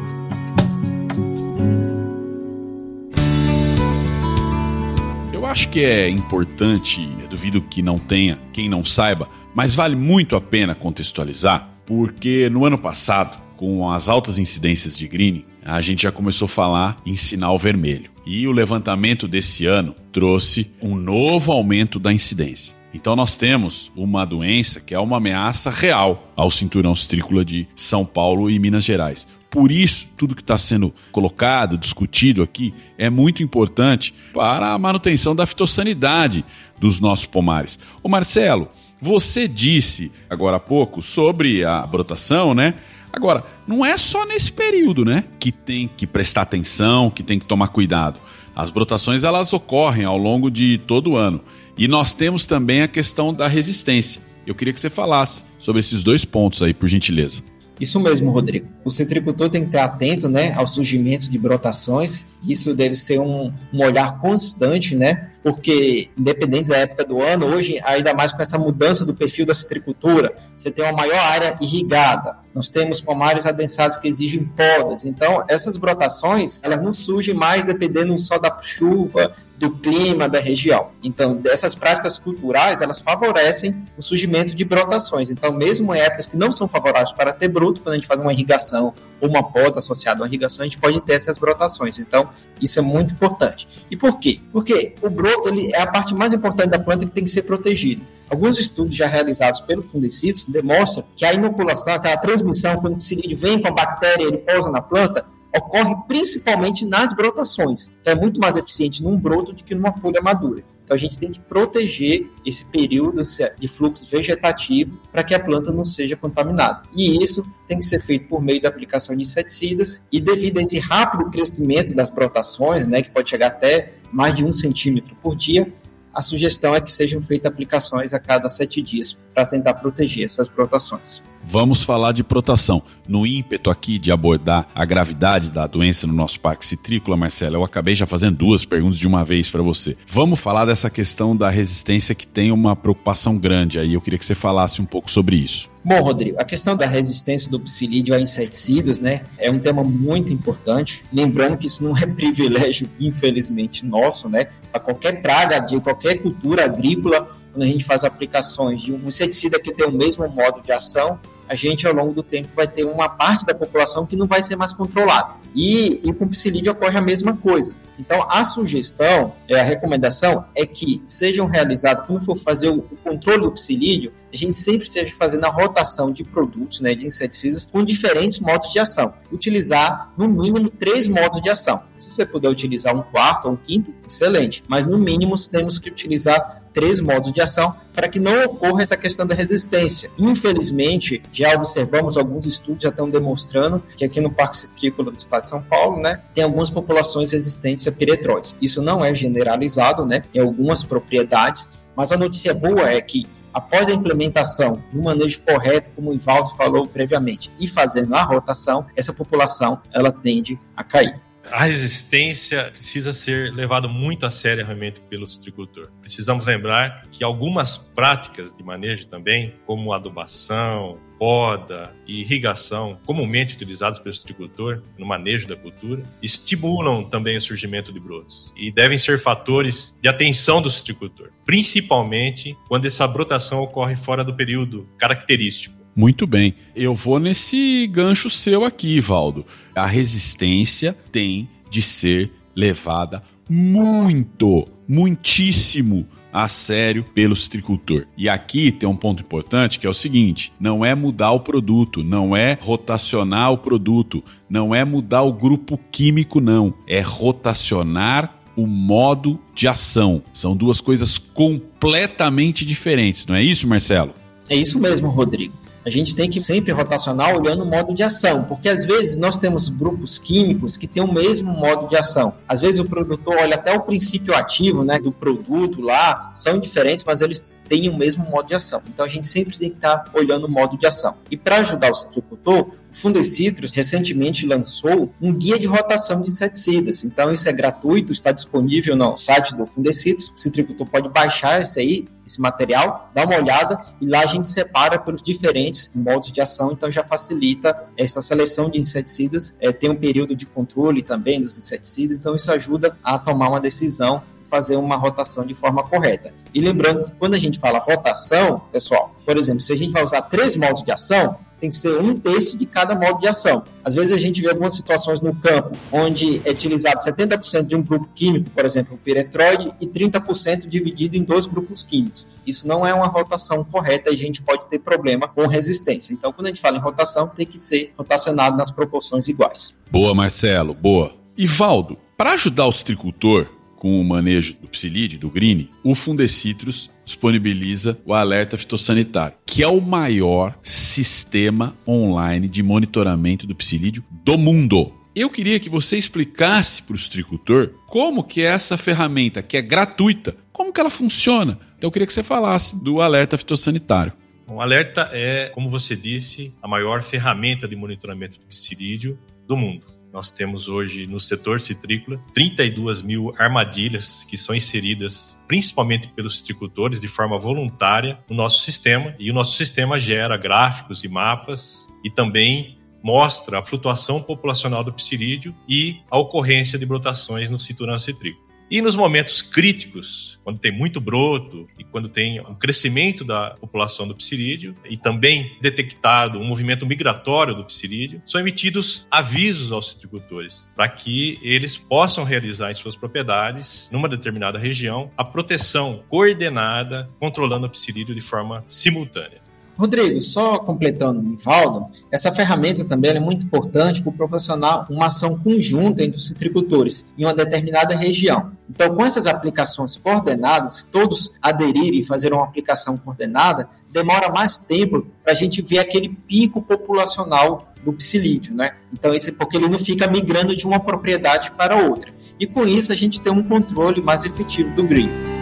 Acho 5.55 5.69
que 5.69 5.85
é 5.85 6.09
importante, 6.09 7.09
duvido 7.31 7.63
que 7.63 7.81
não 7.81 7.97
tenha 7.97 8.37
quem 8.53 8.69
não 8.69 8.85
saiba, 8.85 9.29
mas 9.55 9.73
vale 9.73 9.95
muito 9.95 10.35
a 10.35 10.41
pena 10.41 10.75
contextualizar, 10.75 11.69
porque 11.87 12.51
no 12.51 12.65
ano 12.65 12.77
passado, 12.77 13.39
com 13.57 13.89
as 13.89 14.09
altas 14.09 14.37
incidências 14.37 14.99
de 14.99 15.07
greening, 15.07 15.45
a 15.65 15.81
gente 15.81 16.03
já 16.03 16.11
começou 16.11 16.47
a 16.47 16.49
falar 16.49 16.97
em 17.07 17.15
sinal 17.15 17.57
vermelho. 17.57 18.11
E 18.27 18.49
o 18.49 18.53
levantamento 18.53 19.29
desse 19.29 19.65
ano 19.65 19.95
trouxe 20.11 20.73
um 20.83 20.97
novo 20.97 21.53
aumento 21.53 22.01
da 22.01 22.13
incidência. 22.13 22.75
Então 22.93 23.15
nós 23.15 23.37
temos 23.37 23.93
uma 23.95 24.25
doença 24.25 24.81
que 24.81 24.93
é 24.93 24.99
uma 24.99 25.19
ameaça 25.19 25.71
real 25.71 26.33
ao 26.35 26.51
cinturão 26.51 26.97
citrícola 26.97 27.45
de 27.45 27.69
São 27.77 28.05
Paulo 28.05 28.51
e 28.51 28.59
Minas 28.59 28.85
Gerais. 28.85 29.25
Por 29.55 29.71
isso, 29.71 30.09
tudo 30.17 30.35
que 30.35 30.43
está 30.43 30.59
sendo 30.59 30.93
colocado, 31.13 31.79
discutido 31.79 32.43
aqui, 32.43 32.75
é 32.99 33.09
muito 33.09 33.41
importante 33.41 34.13
para 34.33 34.73
a 34.73 34.79
manutenção 34.79 35.33
da 35.33 35.47
fitossanidade 35.47 36.45
dos 36.77 36.99
nossos 36.99 37.25
pomares. 37.25 37.79
Ô 38.03 38.09
Marcelo, 38.09 38.69
você 39.01 39.47
disse 39.47 40.11
agora 40.29 40.57
há 40.57 40.61
pouco 40.61 41.01
sobre 41.01 41.65
a 41.65 41.87
brotação, 41.87 42.53
né? 42.53 42.75
Agora, 43.13 43.45
não 43.65 43.87
é 43.87 43.97
só 43.97 44.27
nesse 44.27 44.51
período, 44.51 45.05
né, 45.05 45.23
que 45.39 45.53
tem 45.53 45.89
que 45.97 46.05
prestar 46.05 46.43
atenção, 46.43 47.09
que 47.09 47.23
tem 47.23 47.39
que 47.39 47.47
tomar 47.47 47.69
cuidado. 47.69 48.19
As 48.57 48.71
brotações 48.71 49.23
elas 49.23 49.53
ocorrem 49.53 50.05
ao 50.05 50.19
longo 50.19 50.51
de 50.51 50.79
todo 50.79 51.13
o 51.13 51.17
ano. 51.17 51.41
E 51.79 51.87
nós 51.87 52.13
temos 52.13 52.45
também 52.45 52.83
a 52.83 52.89
questão 52.89 53.33
da 53.33 53.47
resistência. 53.47 54.21
Eu 54.45 54.57
queria 54.57 54.75
que 54.75 54.81
você 54.81 54.91
falasse 54.91 55.45
sobre 55.61 55.79
esses 55.79 56.03
dois 56.03 56.25
pontos 56.25 56.61
aí, 56.61 56.75
por 56.75 56.89
gentileza. 56.89 57.54
Isso 57.81 57.99
mesmo, 57.99 58.31
Rodrigo. 58.31 58.69
O 58.85 58.91
citricultor 58.91 59.51
tem 59.51 59.63
que 59.63 59.69
estar 59.69 59.85
atento 59.85 60.29
né, 60.29 60.53
ao 60.55 60.67
surgimento 60.67 61.31
de 61.31 61.39
brotações. 61.39 62.25
Isso 62.47 62.75
deve 62.75 62.95
ser 62.95 63.19
um, 63.19 63.53
um 63.73 63.83
olhar 63.83 64.21
constante, 64.21 64.95
né? 64.95 65.31
Porque, 65.45 66.09
independente 66.19 66.71
da 66.71 66.79
época 66.79 67.05
do 67.05 67.23
ano, 67.23 67.45
hoje, 67.45 67.79
ainda 67.85 68.15
mais 68.15 68.33
com 68.33 68.41
essa 68.41 68.59
mudança 68.59 69.05
do 69.05 69.15
perfil 69.15 69.45
da 69.45 69.55
citricultura, 69.55 70.35
você 70.57 70.71
tem 70.71 70.83
uma 70.83 70.95
maior 70.95 71.19
área 71.19 71.59
irrigada. 71.61 72.39
Nós 72.55 72.71
temos 72.71 72.99
pomares 72.99 73.45
adensados 73.45 73.99
que 73.99 74.09
exigem 74.09 74.45
podas. 74.45 75.05
Então, 75.05 75.45
essas 75.47 75.77
brotações, 75.77 76.61
elas 76.63 76.81
não 76.81 76.93
surgem 76.93 77.35
mais 77.35 77.67
dependendo 77.67 78.19
só 78.19 78.39
da 78.39 78.57
chuva, 78.63 79.35
do 79.57 79.71
clima 79.71 80.29
da 80.29 80.41
região. 80.41 80.89
Então, 81.03 81.37
dessas 81.37 81.75
práticas 81.75 82.19
culturais, 82.19 82.81
elas 82.81 83.01
favorecem 83.01 83.75
o 83.97 84.03
surgimento 84.03 84.55
de 84.55 84.65
brotações. 84.65 85.31
Então, 85.31 85.53
mesmo 85.53 85.95
em 85.95 85.99
épocas 85.99 86.27
que 86.27 86.37
não 86.37 86.51
são 86.51 86.67
favoráveis 86.67 87.13
para 87.13 87.33
ter 87.33 87.49
bruto, 87.49 87.81
quando 87.81 87.93
a 87.93 87.97
gente 87.97 88.07
faz 88.07 88.21
uma 88.21 88.33
irrigação 88.33 88.93
ou 89.21 89.29
uma 89.29 89.43
poda 89.43 89.79
associada 89.79 90.25
à 90.25 90.27
irrigação, 90.27 90.63
a 90.63 90.67
gente 90.67 90.79
pode 90.79 91.01
ter 91.03 91.15
essas 91.15 91.39
brotações. 91.39 91.99
Então, 91.99 92.29
isso 92.61 92.79
é 92.79 92.83
muito 92.83 93.15
importante. 93.15 93.69
E 93.91 93.97
por 93.97 94.19
quê? 94.19 94.41
Porque 94.53 94.95
o 95.01 95.09
broto 95.09 95.34
ele 95.47 95.75
é 95.75 95.81
a 95.81 95.87
parte 95.87 96.15
mais 96.15 96.33
importante 96.33 96.69
da 96.69 96.79
planta 96.79 97.05
que 97.05 97.13
tem 97.13 97.25
que 97.25 97.31
ser 97.31 97.43
protegida. 97.43 98.03
Alguns 98.29 98.59
estudos 98.59 98.97
já 98.97 99.07
realizados 99.07 99.61
pelo 99.61 99.83
fungicidas 99.83 100.45
demonstram 100.47 101.05
que 101.15 101.25
a 101.25 101.33
inoculação, 101.33 101.95
aquela 101.95 102.17
transmissão, 102.17 102.77
quando 102.81 102.95
o 102.95 102.99
psilídeo 102.99 103.37
vem 103.37 103.61
com 103.61 103.69
a 103.69 103.71
bactéria, 103.71 104.25
ele 104.25 104.39
pousa 104.39 104.71
na 104.71 104.81
planta, 104.81 105.27
ocorre 105.57 105.95
principalmente 106.09 106.87
nas 106.87 107.13
brotações. 107.13 107.91
Então, 108.01 108.13
é 108.13 108.17
muito 108.17 108.41
mais 108.41 108.57
eficiente 108.57 109.03
num 109.03 109.17
broto 109.17 109.53
do 109.53 109.63
que 109.63 109.75
numa 109.75 109.93
folha 109.93 110.21
madura. 110.23 110.65
Então 110.85 110.95
a 110.95 110.99
gente 110.99 111.19
tem 111.19 111.33
que 111.33 111.41
proteger 111.41 112.27
esse 112.45 112.65
período 112.67 113.23
de 113.59 113.69
fluxo 113.69 114.07
vegetativo 114.11 115.01
para 115.11 115.25
que 115.25 115.35
a 115.35 115.41
planta 115.41 115.73
não 115.73 115.85
seja 115.85 116.15
contaminada. 116.15 116.83
E 116.95 117.23
isso 117.23 117.45
tem 117.67 117.79
que 117.79 117.85
ser 117.85 118.01
feito 118.01 118.29
por 118.29 118.43
meio 118.43 118.61
da 118.61 118.69
aplicação 118.69 119.17
de 119.17 119.23
inseticidas 119.23 120.03
e 120.13 120.21
devido 120.21 120.59
a 120.59 120.63
esse 120.63 120.79
rápido 120.79 121.31
crescimento 121.31 121.95
das 121.95 122.11
brotações, 122.11 122.87
né, 122.87 123.03
que 123.03 123.11
pode 123.11 123.31
chegar 123.31 123.47
até 123.47 123.95
mais 124.13 124.35
de 124.35 124.45
um 124.45 124.53
centímetro 124.53 125.17
por 125.23 125.35
dia, 125.35 125.73
a 126.15 126.23
sugestão 126.23 126.75
é 126.75 126.81
que 126.81 126.93
sejam 126.93 127.21
feitas 127.21 127.51
aplicações 127.51 128.15
a 128.15 128.19
cada 128.19 128.49
sete 128.49 128.81
dias 128.81 129.19
para 129.35 129.45
tentar 129.45 129.75
proteger 129.75 130.25
essas 130.25 130.49
brotações. 130.49 131.23
Vamos 131.47 131.83
falar 131.83 132.13
de 132.13 132.25
protação. 132.25 132.83
No 133.07 133.27
ímpeto 133.27 133.69
aqui 133.69 133.99
de 133.99 134.11
abordar 134.11 134.67
a 134.75 134.85
gravidade 134.85 135.51
da 135.51 135.67
doença 135.67 136.07
no 136.07 136.13
nosso 136.15 136.41
parque 136.41 136.67
citrícola, 136.67 137.17
Marcelo, 137.17 137.57
eu 137.57 137.65
acabei 137.65 137.95
já 137.95 138.07
fazendo 138.07 138.37
duas 138.37 138.65
perguntas 138.65 138.99
de 138.99 139.07
uma 139.07 139.25
vez 139.25 139.51
para 139.51 139.63
você. 139.63 139.97
Vamos 140.07 140.41
falar 140.41 140.65
dessa 140.65 140.89
questão 140.89 141.37
da 141.37 141.51
resistência 141.51 142.15
que 142.15 142.27
tem 142.27 142.51
uma 142.51 142.75
preocupação 142.75 143.37
grande 143.37 143.79
aí. 143.79 143.95
Eu 143.95 144.01
queria 144.01 144.19
que 144.19 144.25
você 144.25 144.35
falasse 144.35 144.81
um 144.81 144.87
pouco 144.87 145.11
sobre 145.11 145.37
isso. 145.37 145.74
Bom, 145.85 146.01
Rodrigo, 146.01 146.41
a 146.41 146.45
questão 146.45 146.75
da 146.75 146.87
resistência 146.87 147.51
do 147.51 147.61
psilídeo 147.61 148.15
a 148.15 148.19
inseticidas, 148.19 149.01
né, 149.01 149.25
é 149.37 149.51
um 149.51 149.59
tema 149.59 149.85
muito 149.85 150.33
importante. 150.33 151.05
Lembrando 151.13 151.59
que 151.59 151.67
isso 151.67 151.85
não 151.85 151.95
é 151.95 152.07
privilégio, 152.09 152.89
infelizmente, 152.99 153.85
nosso, 153.85 154.27
né? 154.27 154.49
Para 154.73 154.81
qualquer 154.81 155.21
praga 155.21 155.59
de 155.59 155.79
qualquer 155.81 156.17
cultura 156.23 156.65
agrícola, 156.65 157.29
quando 157.53 157.63
a 157.63 157.67
gente 157.67 157.85
faz 157.85 158.03
aplicações 158.03 158.81
de 158.81 158.95
um 158.95 159.07
inseticida 159.07 159.61
que 159.61 159.75
tem 159.75 159.87
o 159.87 159.93
mesmo 159.93 160.27
modo 160.27 160.63
de 160.63 160.73
ação, 160.73 161.21
a 161.47 161.55
gente, 161.55 161.87
ao 161.87 161.93
longo 161.93 162.15
do 162.15 162.23
tempo, 162.23 162.49
vai 162.57 162.67
ter 162.67 162.85
uma 162.85 163.09
parte 163.09 163.45
da 163.45 163.55
população 163.55 164.07
que 164.07 164.17
não 164.17 164.27
vai 164.27 164.43
ser 164.43 164.57
mais 164.57 164.73
controlada. 164.73 165.35
E, 165.55 166.01
e 166.03 166.13
com 166.15 166.25
o 166.25 166.29
psilídeo 166.29 166.73
ocorre 166.73 166.97
a 166.97 167.03
mesma 167.03 167.37
coisa. 167.37 167.77
Então, 167.99 168.27
a 168.29 168.45
sugestão, 168.45 169.33
é, 169.49 169.59
a 169.59 169.63
recomendação 169.63 170.45
é 170.55 170.67
que 170.67 171.03
sejam 171.07 171.47
realizados, 171.47 172.07
quando 172.07 172.25
for 172.25 172.37
fazer 172.37 172.69
o, 172.69 172.83
controle 173.03 173.43
do 173.43 173.53
psilídeo, 173.53 174.13
a 174.33 174.37
gente 174.37 174.57
sempre 174.57 174.87
esteja 174.87 175.15
fazendo 175.17 175.45
a 175.45 175.49
rotação 175.49 176.11
de 176.11 176.25
produtos, 176.25 176.81
né, 176.81 176.95
de 176.95 177.07
inseticidas, 177.07 177.65
com 177.65 177.85
diferentes 177.85 178.41
modos 178.41 178.73
de 178.73 178.79
ação. 178.79 179.15
Utilizar, 179.31 180.13
no 180.19 180.29
mínimo, 180.29 180.69
três 180.69 181.07
modos 181.07 181.41
de 181.41 181.51
ação. 181.51 181.83
Se 181.99 182.11
você 182.11 182.27
puder 182.27 182.49
utilizar 182.49 182.97
um 182.97 183.03
quarto 183.03 183.47
ou 183.47 183.53
um 183.53 183.57
quinto, 183.57 183.95
excelente. 184.07 184.65
Mas, 184.67 184.87
no 184.87 184.99
mínimo, 184.99 185.37
temos 185.49 185.79
que 185.79 185.89
utilizar 185.89 186.65
três 186.75 187.01
modos 187.01 187.33
de 187.33 187.41
ação 187.41 187.75
para 187.95 188.09
que 188.09 188.19
não 188.19 188.45
ocorra 188.45 188.83
essa 188.83 188.97
questão 188.97 189.25
da 189.25 189.35
resistência. 189.35 190.11
Infelizmente, 190.19 191.23
já 191.33 191.55
observamos 191.55 192.19
alguns 192.19 192.45
estudos 192.45 192.83
já 192.83 192.91
estão 192.91 193.09
demonstrando 193.09 193.81
que 193.97 194.05
aqui 194.05 194.21
no 194.21 194.31
Parque 194.31 194.57
Citrícola 194.57 195.13
do 195.13 195.17
Estado 195.17 195.43
de 195.43 195.49
São 195.49 195.63
Paulo, 195.63 196.01
né, 196.01 196.21
tem 196.35 196.43
algumas 196.43 196.69
populações 196.69 197.31
resistentes 197.31 197.84
a 197.89 197.93
piretróides. 197.93 198.57
Isso 198.61 198.83
não 198.83 199.05
é 199.05 199.15
generalizado, 199.15 200.05
né, 200.05 200.23
em 200.35 200.41
algumas 200.41 200.83
propriedades, 200.83 201.69
mas 201.97 202.13
a 202.13 202.17
notícia 202.17 202.53
boa 202.53 202.89
é 202.89 203.01
que 203.01 203.27
após 203.53 203.89
a 203.89 203.93
implementação 203.93 204.83
do 204.93 205.03
manejo 205.03 205.41
correto, 205.43 205.91
como 205.95 206.11
o 206.11 206.15
Ivaldo 206.15 206.51
falou 206.57 206.87
previamente, 206.87 207.51
e 207.61 207.69
fazendo 207.69 208.15
a 208.15 208.23
rotação, 208.23 208.87
essa 208.97 209.13
população 209.13 209.81
ela 209.93 210.11
tende 210.11 210.59
a 210.77 210.83
cair 210.83 211.24
a 211.51 211.65
resistência 211.65 212.71
precisa 212.71 213.13
ser 213.13 213.53
levada 213.53 213.87
muito 213.89 214.27
a 214.27 214.31
sério 214.31 214.65
realmente 214.65 215.01
pelo 215.01 215.27
citricultor. 215.27 215.91
Precisamos 216.01 216.47
lembrar 216.47 217.07
que 217.11 217.23
algumas 217.23 217.77
práticas 217.77 218.53
de 218.53 218.63
manejo 218.63 219.07
também, 219.07 219.55
como 219.67 219.93
adubação, 219.93 220.99
poda 221.19 221.95
e 222.07 222.21
irrigação, 222.21 222.99
comumente 223.07 223.55
utilizadas 223.55 223.99
pelo 223.99 224.15
citricultor 224.15 224.83
no 224.99 225.07
manejo 225.07 225.47
da 225.47 225.57
cultura, 225.57 226.03
estimulam 226.23 227.05
também 227.05 227.37
o 227.37 227.41
surgimento 227.41 227.93
de 227.93 228.01
brotos 228.01 228.53
e 228.57 228.71
devem 228.71 228.99
ser 228.99 229.19
fatores 229.19 229.97
de 230.01 230.09
atenção 230.09 230.61
do 230.61 230.71
citricultor, 230.71 231.31
principalmente 231.45 232.57
quando 232.69 232.87
essa 232.87 233.07
brotação 233.07 233.61
ocorre 233.61 233.97
fora 233.97 234.25
do 234.25 234.35
período 234.35 234.89
característico. 234.99 235.84
Muito 235.97 236.27
bem. 236.27 236.55
Eu 236.75 236.95
vou 236.95 237.19
nesse 237.19 237.87
gancho 237.87 238.29
seu 238.29 238.65
aqui, 238.65 239.01
Valdo. 239.01 239.47
A 239.75 239.87
resistência 239.87 240.97
tem 241.13 241.49
de 241.71 241.81
ser 241.81 242.31
levada 242.55 243.23
muito, 243.49 244.67
muitíssimo 244.89 246.07
a 246.33 246.49
sério 246.49 247.05
pelo 247.15 247.37
citricultor. 247.37 248.07
E 248.17 248.29
aqui 248.29 248.73
tem 248.73 248.89
um 248.89 248.97
ponto 248.97 249.23
importante 249.23 249.79
que 249.79 249.87
é 249.87 249.91
o 249.91 249.95
seguinte: 249.95 250.53
não 250.59 250.85
é 250.85 250.95
mudar 250.95 251.31
o 251.31 251.41
produto, 251.41 252.03
não 252.03 252.37
é 252.37 252.59
rotacionar 252.61 253.53
o 253.53 253.59
produto, 253.59 254.23
não 254.49 254.75
é 254.75 254.85
mudar 254.85 255.23
o 255.23 255.33
grupo 255.33 255.79
químico, 255.93 256.41
não. 256.41 256.75
É 256.89 257.01
rotacionar 257.01 258.41
o 258.57 258.67
modo 258.67 259.39
de 259.55 259.69
ação. 259.69 260.23
São 260.33 260.57
duas 260.57 260.81
coisas 260.81 261.19
completamente 261.19 262.65
diferentes, 262.65 263.27
não 263.27 263.35
é 263.35 263.43
isso, 263.43 263.69
Marcelo? 263.69 264.13
É 264.49 264.57
isso 264.57 264.79
mesmo, 264.81 265.09
Rodrigo 265.09 265.64
a 265.85 265.91
gente 265.91 266.15
tem 266.15 266.31
que 266.31 266.41
sempre 266.41 266.73
rotacionar 266.73 267.37
olhando 267.37 267.63
o 267.63 267.67
modo 267.67 267.95
de 267.95 268.03
ação, 268.03 268.45
porque 268.45 268.69
às 268.69 268.87
vezes 268.87 269.17
nós 269.17 269.37
temos 269.37 269.69
grupos 269.69 270.19
químicos 270.19 270.77
que 270.77 270.87
têm 270.87 271.03
o 271.03 271.13
mesmo 271.13 271.53
modo 271.53 271.87
de 271.89 271.97
ação. 271.97 272.35
Às 272.49 272.63
vezes 272.63 272.81
o 272.81 272.85
produtor 272.85 273.37
olha 273.39 273.57
até 273.57 273.73
o 273.73 273.81
princípio 273.81 274.35
ativo 274.35 274.83
né, 274.83 274.99
do 274.99 275.13
produto 275.13 275.83
lá, 275.83 276.31
são 276.33 276.59
diferentes, 276.59 277.05
mas 277.05 277.21
eles 277.21 277.63
têm 277.69 277.89
o 277.89 277.97
mesmo 277.97 278.25
modo 278.25 278.49
de 278.49 278.55
ação. 278.55 278.83
Então 278.89 279.05
a 279.05 279.09
gente 279.09 279.29
sempre 279.29 279.59
tem 279.59 279.71
que 279.71 279.77
estar 279.77 280.05
olhando 280.15 280.47
o 280.47 280.51
modo 280.51 280.79
de 280.79 280.87
ação. 280.87 281.15
E 281.31 281.37
para 281.37 281.57
ajudar 281.57 281.91
o 281.91 281.95
citricultor, 281.95 282.71
Fundecitrus 282.95 283.73
recentemente 283.73 284.47
lançou 284.47 285.13
um 285.21 285.33
guia 285.33 285.59
de 285.59 285.67
rotação 285.67 286.23
de 286.23 286.31
inseticidas. 286.31 287.05
Então, 287.05 287.31
isso 287.33 287.49
é 287.49 287.53
gratuito, 287.53 288.13
está 288.13 288.33
disponível 288.33 288.97
no 288.97 289.17
site 289.17 289.55
do 289.55 289.67
Fundecitrus. 289.67 290.31
O 290.35 290.37
citricultor 290.37 290.87
pode 290.87 291.09
baixar 291.09 291.61
esse 291.61 291.81
aí, 291.81 292.09
esse 292.25 292.41
material, 292.41 293.11
dar 293.15 293.27
uma 293.27 293.37
olhada 293.37 293.79
e 294.01 294.07
lá 294.07 294.21
a 294.21 294.27
gente 294.27 294.49
separa 294.49 294.99
pelos 294.99 295.23
diferentes 295.23 295.91
modos 295.95 296.33
de 296.33 296.41
ação, 296.41 296.73
então 296.73 296.91
já 296.91 297.05
facilita 297.05 297.89
essa 297.97 298.23
seleção 298.23 298.71
de 298.71 298.79
inseticidas. 298.79 299.55
É, 299.61 299.73
tem 299.73 299.91
um 299.91 299.97
período 299.97 300.35
de 300.35 300.47
controle 300.47 301.03
também 301.03 301.41
dos 301.41 301.59
inseticidas, 301.59 302.17
então 302.17 302.35
isso 302.35 302.51
ajuda 302.51 302.97
a 303.03 303.19
tomar 303.19 303.49
uma 303.49 303.61
decisão 303.61 304.23
fazer 304.45 304.77
uma 304.77 304.97
rotação 304.97 305.45
de 305.45 305.55
forma 305.55 305.83
correta. 305.83 306.33
E 306.53 306.61
lembrando 306.61 307.05
que 307.05 307.13
quando 307.13 307.35
a 307.35 307.39
gente 307.39 307.59
fala 307.59 307.79
rotação, 307.79 308.61
pessoal, 308.71 309.15
por 309.25 309.37
exemplo, 309.37 309.61
se 309.61 309.73
a 309.73 309.77
gente 309.77 309.91
vai 309.91 310.05
usar 310.05 310.23
três 310.23 310.55
modos 310.55 310.83
de 310.83 310.93
ação, 310.93 311.37
tem 311.65 311.71
que 311.71 311.77
ser 311.77 311.99
um 311.99 312.15
terço 312.15 312.59
de 312.59 312.67
cada 312.67 312.95
modo 312.95 313.21
de 313.21 313.27
ação. 313.27 313.65
Às 313.83 313.95
vezes 313.95 314.13
a 314.13 314.19
gente 314.19 314.43
vê 314.43 314.51
algumas 314.51 314.77
situações 314.77 315.23
no 315.23 315.35
campo 315.35 315.75
onde 315.91 316.43
é 316.45 316.51
utilizado 316.51 317.01
70% 317.01 317.65
de 317.65 317.75
um 317.75 317.83
grupo 317.83 318.07
químico, 318.15 318.51
por 318.51 318.67
exemplo, 318.67 318.97
o 318.97 318.99
piretroide, 318.99 319.73
e 319.81 319.87
30% 319.87 320.69
dividido 320.69 321.17
em 321.17 321.23
dois 321.23 321.47
grupos 321.47 321.83
químicos. 321.83 322.29
Isso 322.47 322.69
não 322.69 322.87
é 322.87 322.93
uma 322.93 323.07
rotação 323.07 323.65
correta 323.65 324.11
e 324.11 324.15
a 324.15 324.19
gente 324.19 324.43
pode 324.43 324.69
ter 324.69 324.79
problema 324.79 325.27
com 325.27 325.47
resistência. 325.47 326.13
Então, 326.13 326.35
quando 326.35 326.49
a 326.49 326.51
gente 326.51 326.61
fala 326.61 326.77
em 326.77 326.81
rotação, 326.81 327.29
tem 327.29 327.47
que 327.47 327.59
ser 327.59 327.95
rotacionado 327.97 328.59
nas 328.59 328.71
proporções 328.71 329.27
iguais. 329.27 329.75
Boa, 329.91 330.15
Marcelo, 330.15 330.75
boa. 330.75 331.15
Ivaldo, 331.35 331.97
para 332.17 332.33
ajudar 332.35 332.67
o 332.67 332.73
citricultor, 332.73 333.49
com 333.85 334.01
o 334.01 334.05
manejo 334.05 334.57
do 334.63 334.67
psilídeo, 334.67 335.19
do 335.19 335.29
green, 335.29 335.69
o 335.83 335.95
Fundecitrus 335.95 336.91
disponibiliza 337.05 338.01
o 338.07 338.15
alerta 338.15 338.57
fitossanitário, 338.57 339.37
que 339.45 339.63
é 339.63 339.69
o 339.69 339.79
maior 339.79 340.59
sistema 340.63 341.77
online 341.87 342.49
de 342.49 342.63
monitoramento 342.63 343.47
do 343.47 343.55
psilídeo 343.55 344.03
do 344.11 344.39
mundo. 344.39 344.91
Eu 345.15 345.29
queria 345.29 345.61
que 345.61 345.69
você 345.69 345.99
explicasse 345.99 346.83
para 346.83 346.95
o 346.95 346.97
citricultor 346.97 347.73
como 347.87 348.25
que 348.25 348.41
é 348.41 348.47
essa 348.47 348.79
ferramenta, 348.79 349.43
que 349.43 349.55
é 349.55 349.61
gratuita, 349.61 350.35
como 350.51 350.73
que 350.73 350.81
ela 350.81 350.89
funciona. 350.89 351.59
Então 351.77 351.89
eu 351.89 351.93
queria 351.93 352.07
que 352.07 352.15
você 352.15 352.23
falasse 352.23 352.83
do 352.83 353.03
alerta 353.03 353.37
fitossanitário. 353.37 354.15
O 354.47 354.63
alerta 354.63 355.11
é, 355.13 355.51
como 355.51 355.69
você 355.69 355.95
disse, 355.95 356.55
a 356.63 356.67
maior 356.67 357.03
ferramenta 357.03 357.69
de 357.69 357.77
monitoramento 357.77 358.39
do 358.39 358.47
psilídeo 358.47 359.19
do 359.47 359.59
mundo. 359.59 359.85
Nós 360.15 360.31
temos 360.31 360.69
hoje 360.69 361.09
no 361.09 361.19
setor 361.19 361.61
citrícola 361.61 362.23
32 362.33 363.03
mil 363.03 363.35
armadilhas 363.37 364.23
que 364.23 364.39
são 364.39 364.55
inseridas 364.55 365.37
principalmente 365.49 366.07
pelos 366.07 366.37
citricultores 366.39 367.01
de 367.01 367.09
forma 367.09 367.37
voluntária 367.37 368.21
no 368.31 368.37
nosso 368.37 368.61
sistema. 368.61 369.17
E 369.19 369.29
o 369.29 369.35
nosso 369.35 369.57
sistema 369.57 369.99
gera 369.99 370.37
gráficos 370.37 371.03
e 371.03 371.09
mapas 371.09 371.89
e 372.05 372.11
também 372.11 372.79
mostra 373.03 373.59
a 373.59 373.65
flutuação 373.65 374.23
populacional 374.23 374.85
do 374.85 374.93
psilídeo 374.93 375.53
e 375.69 376.01
a 376.09 376.17
ocorrência 376.17 376.79
de 376.79 376.87
brotações 376.87 377.51
no 377.51 377.59
cinturão 377.59 377.99
citrícola. 377.99 378.54
E 378.71 378.81
nos 378.81 378.97
momentos 378.97 379.43
críticos, 379.43 380.41
quando 380.43 380.59
tem 380.59 380.73
muito 380.73 381.01
broto 381.01 381.69
e 381.79 381.85
quando 381.85 382.09
tem 382.09 382.41
um 382.41 382.55
crescimento 382.55 383.25
da 383.25 383.51
população 383.51 384.09
do 384.09 384.15
psilídeo 384.15 384.75
e 384.89 384.97
também 384.97 385.57
detectado 385.61 386.39
um 386.39 386.45
movimento 386.45 386.87
migratório 386.87 387.55
do 387.55 387.65
psilídeo, 387.65 388.23
são 388.25 388.41
emitidos 388.41 389.07
avisos 389.11 389.71
aos 389.71 389.91
citricultores 389.91 390.69
para 390.75 390.89
que 390.89 391.39
eles 391.43 391.77
possam 391.77 392.25
realizar 392.25 392.71
em 392.71 392.75
suas 392.75 392.97
propriedades, 392.97 393.89
numa 393.93 394.09
determinada 394.09 394.59
região, 394.59 395.11
a 395.17 395.25
proteção 395.25 396.03
coordenada, 396.09 397.11
controlando 397.21 397.67
o 397.67 397.71
psilídeo 397.71 398.15
de 398.15 398.21
forma 398.21 398.65
simultânea. 398.67 399.44
Rodrigo, 399.77 400.21
só 400.21 400.59
completando 400.59 401.19
o 401.19 401.23
Nivaldo, 401.23 401.87
essa 402.11 402.33
ferramenta 402.33 402.85
também 402.85 403.11
é 403.11 403.21
muito 403.21 403.47
importante 403.47 404.03
para 404.03 404.13
proporcionar 404.13 404.91
uma 404.91 405.07
ação 405.07 405.39
conjunta 405.39 406.03
entre 406.03 406.17
os 406.17 406.29
citricultores 406.29 407.05
em 407.19 407.25
uma 407.25 407.35
determinada 407.35 407.97
região. 407.97 408.53
Então, 408.71 408.95
com 408.95 409.05
essas 409.05 409.27
aplicações 409.27 409.97
coordenadas, 409.97 410.77
se 410.77 410.87
todos 410.87 411.33
aderirem 411.43 412.01
e 412.01 412.05
fazer 412.05 412.33
uma 412.33 412.45
aplicação 412.45 412.97
coordenada, 412.97 413.69
demora 413.93 414.31
mais 414.31 414.59
tempo 414.59 415.07
para 415.23 415.33
a 415.33 415.37
gente 415.37 415.61
ver 415.61 415.79
aquele 415.79 416.09
pico 416.09 416.63
populacional 416.63 417.73
do 417.85 417.93
psilídeo, 417.93 418.55
né? 418.55 418.75
Então, 418.93 419.13
esse, 419.13 419.33
porque 419.33 419.57
ele 419.57 419.69
não 419.69 419.79
fica 419.79 420.07
migrando 420.07 420.57
de 420.57 420.67
uma 420.67 420.81
propriedade 420.81 421.51
para 421.51 421.77
outra. 421.77 422.13
E 422.41 422.47
com 422.47 422.67
isso, 422.67 422.93
a 422.93 422.97
gente 422.97 423.21
tem 423.21 423.33
um 423.33 423.43
controle 423.43 424.01
mais 424.01 424.25
efetivo 424.25 424.75
do 424.75 424.85
green. 424.85 425.34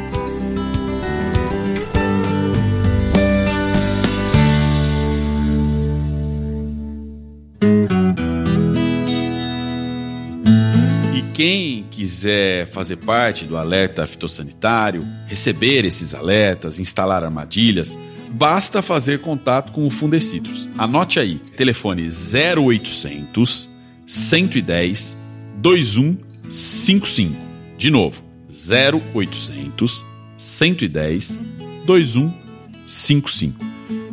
Quem 11.43 11.85
quiser 11.91 12.69
fazer 12.69 12.99
parte 12.99 13.45
do 13.45 13.57
alerta 13.57 14.07
fitossanitário, 14.07 15.05
receber 15.27 15.85
esses 15.85 16.15
alertas, 16.15 16.79
instalar 16.79 17.25
armadilhas, 17.25 17.99
basta 18.31 18.81
fazer 18.81 19.19
contato 19.19 19.73
com 19.73 19.85
o 19.85 19.91
Fundecitrus. 19.91 20.69
Anote 20.79 21.19
aí, 21.19 21.41
telefone 21.57 22.09
0800 22.09 23.69
110 24.07 25.17
2155. 25.57 27.37
De 27.77 27.91
novo, 27.91 28.23
0800 28.49 30.07
110 30.39 31.41
2155. 31.85 33.65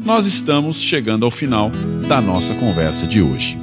Nós 0.03 0.25
estamos 0.25 0.81
chegando 0.81 1.25
ao 1.25 1.31
final 1.31 1.69
da 2.07 2.19
nossa 2.19 2.55
conversa 2.55 3.05
de 3.05 3.21
hoje. 3.21 3.55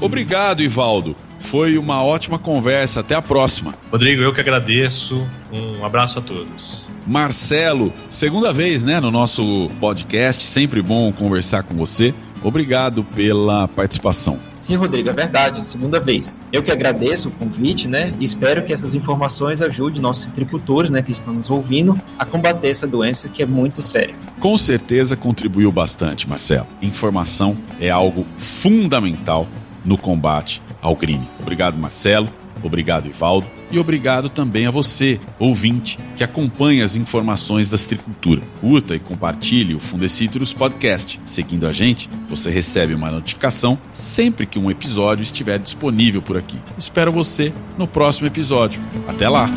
Obrigado, 0.00 0.62
Ivaldo. 0.62 1.14
Foi 1.40 1.76
uma 1.76 2.02
ótima 2.02 2.38
conversa. 2.38 3.00
Até 3.00 3.14
a 3.14 3.22
próxima. 3.22 3.74
Rodrigo, 3.90 4.22
eu 4.22 4.32
que 4.32 4.40
agradeço. 4.40 5.26
Um 5.52 5.84
abraço 5.84 6.18
a 6.18 6.22
todos. 6.22 6.86
Marcelo, 7.06 7.92
segunda 8.08 8.52
vez, 8.52 8.82
né, 8.82 9.00
no 9.00 9.10
nosso 9.10 9.70
podcast. 9.80 10.44
Sempre 10.44 10.80
bom 10.80 11.12
conversar 11.12 11.62
com 11.62 11.74
você. 11.74 12.14
Obrigado 12.42 13.04
pela 13.04 13.68
participação. 13.68 14.38
Sim, 14.58 14.76
Rodrigo, 14.76 15.08
é 15.08 15.12
verdade, 15.12 15.64
segunda 15.66 15.98
vez. 16.00 16.38
Eu 16.52 16.62
que 16.62 16.70
agradeço 16.70 17.28
o 17.28 17.32
convite, 17.32 17.88
né? 17.88 18.12
E 18.18 18.24
espero 18.24 18.64
que 18.64 18.72
essas 18.72 18.94
informações 18.94 19.62
ajudem 19.62 20.00
nossos 20.00 20.24
citricultores, 20.24 20.90
né, 20.90 21.02
que 21.02 21.12
estão 21.12 21.34
nos 21.34 21.50
ouvindo, 21.50 21.94
a 22.18 22.24
combater 22.24 22.68
essa 22.68 22.86
doença 22.86 23.28
que 23.28 23.42
é 23.42 23.46
muito 23.46 23.82
séria. 23.82 24.14
Com 24.38 24.56
certeza 24.56 25.16
contribuiu 25.16 25.70
bastante, 25.70 26.28
Marcelo. 26.28 26.66
Informação 26.80 27.56
é 27.80 27.90
algo 27.90 28.26
fundamental 28.36 29.46
no 29.84 29.96
combate 29.96 30.62
ao 30.80 30.96
crime. 30.96 31.26
Obrigado, 31.40 31.76
Marcelo. 31.76 32.28
Obrigado, 32.62 33.06
Ivaldo. 33.06 33.59
E 33.70 33.78
obrigado 33.78 34.28
também 34.28 34.66
a 34.66 34.70
você, 34.70 35.20
ouvinte, 35.38 35.98
que 36.16 36.24
acompanha 36.24 36.84
as 36.84 36.96
informações 36.96 37.68
da 37.68 37.78
citricultura. 37.78 38.42
Curta 38.60 38.96
e 38.96 39.00
compartilhe 39.00 39.74
o 39.74 39.80
Fundecitrus 39.80 40.52
Podcast. 40.52 41.20
Seguindo 41.24 41.66
a 41.66 41.72
gente, 41.72 42.10
você 42.28 42.50
recebe 42.50 42.94
uma 42.94 43.10
notificação 43.10 43.78
sempre 43.92 44.46
que 44.46 44.58
um 44.58 44.70
episódio 44.70 45.22
estiver 45.22 45.58
disponível 45.58 46.20
por 46.20 46.36
aqui. 46.36 46.56
Espero 46.76 47.12
você 47.12 47.52
no 47.78 47.86
próximo 47.86 48.26
episódio. 48.26 48.80
Até 49.06 49.28
lá! 49.28 49.48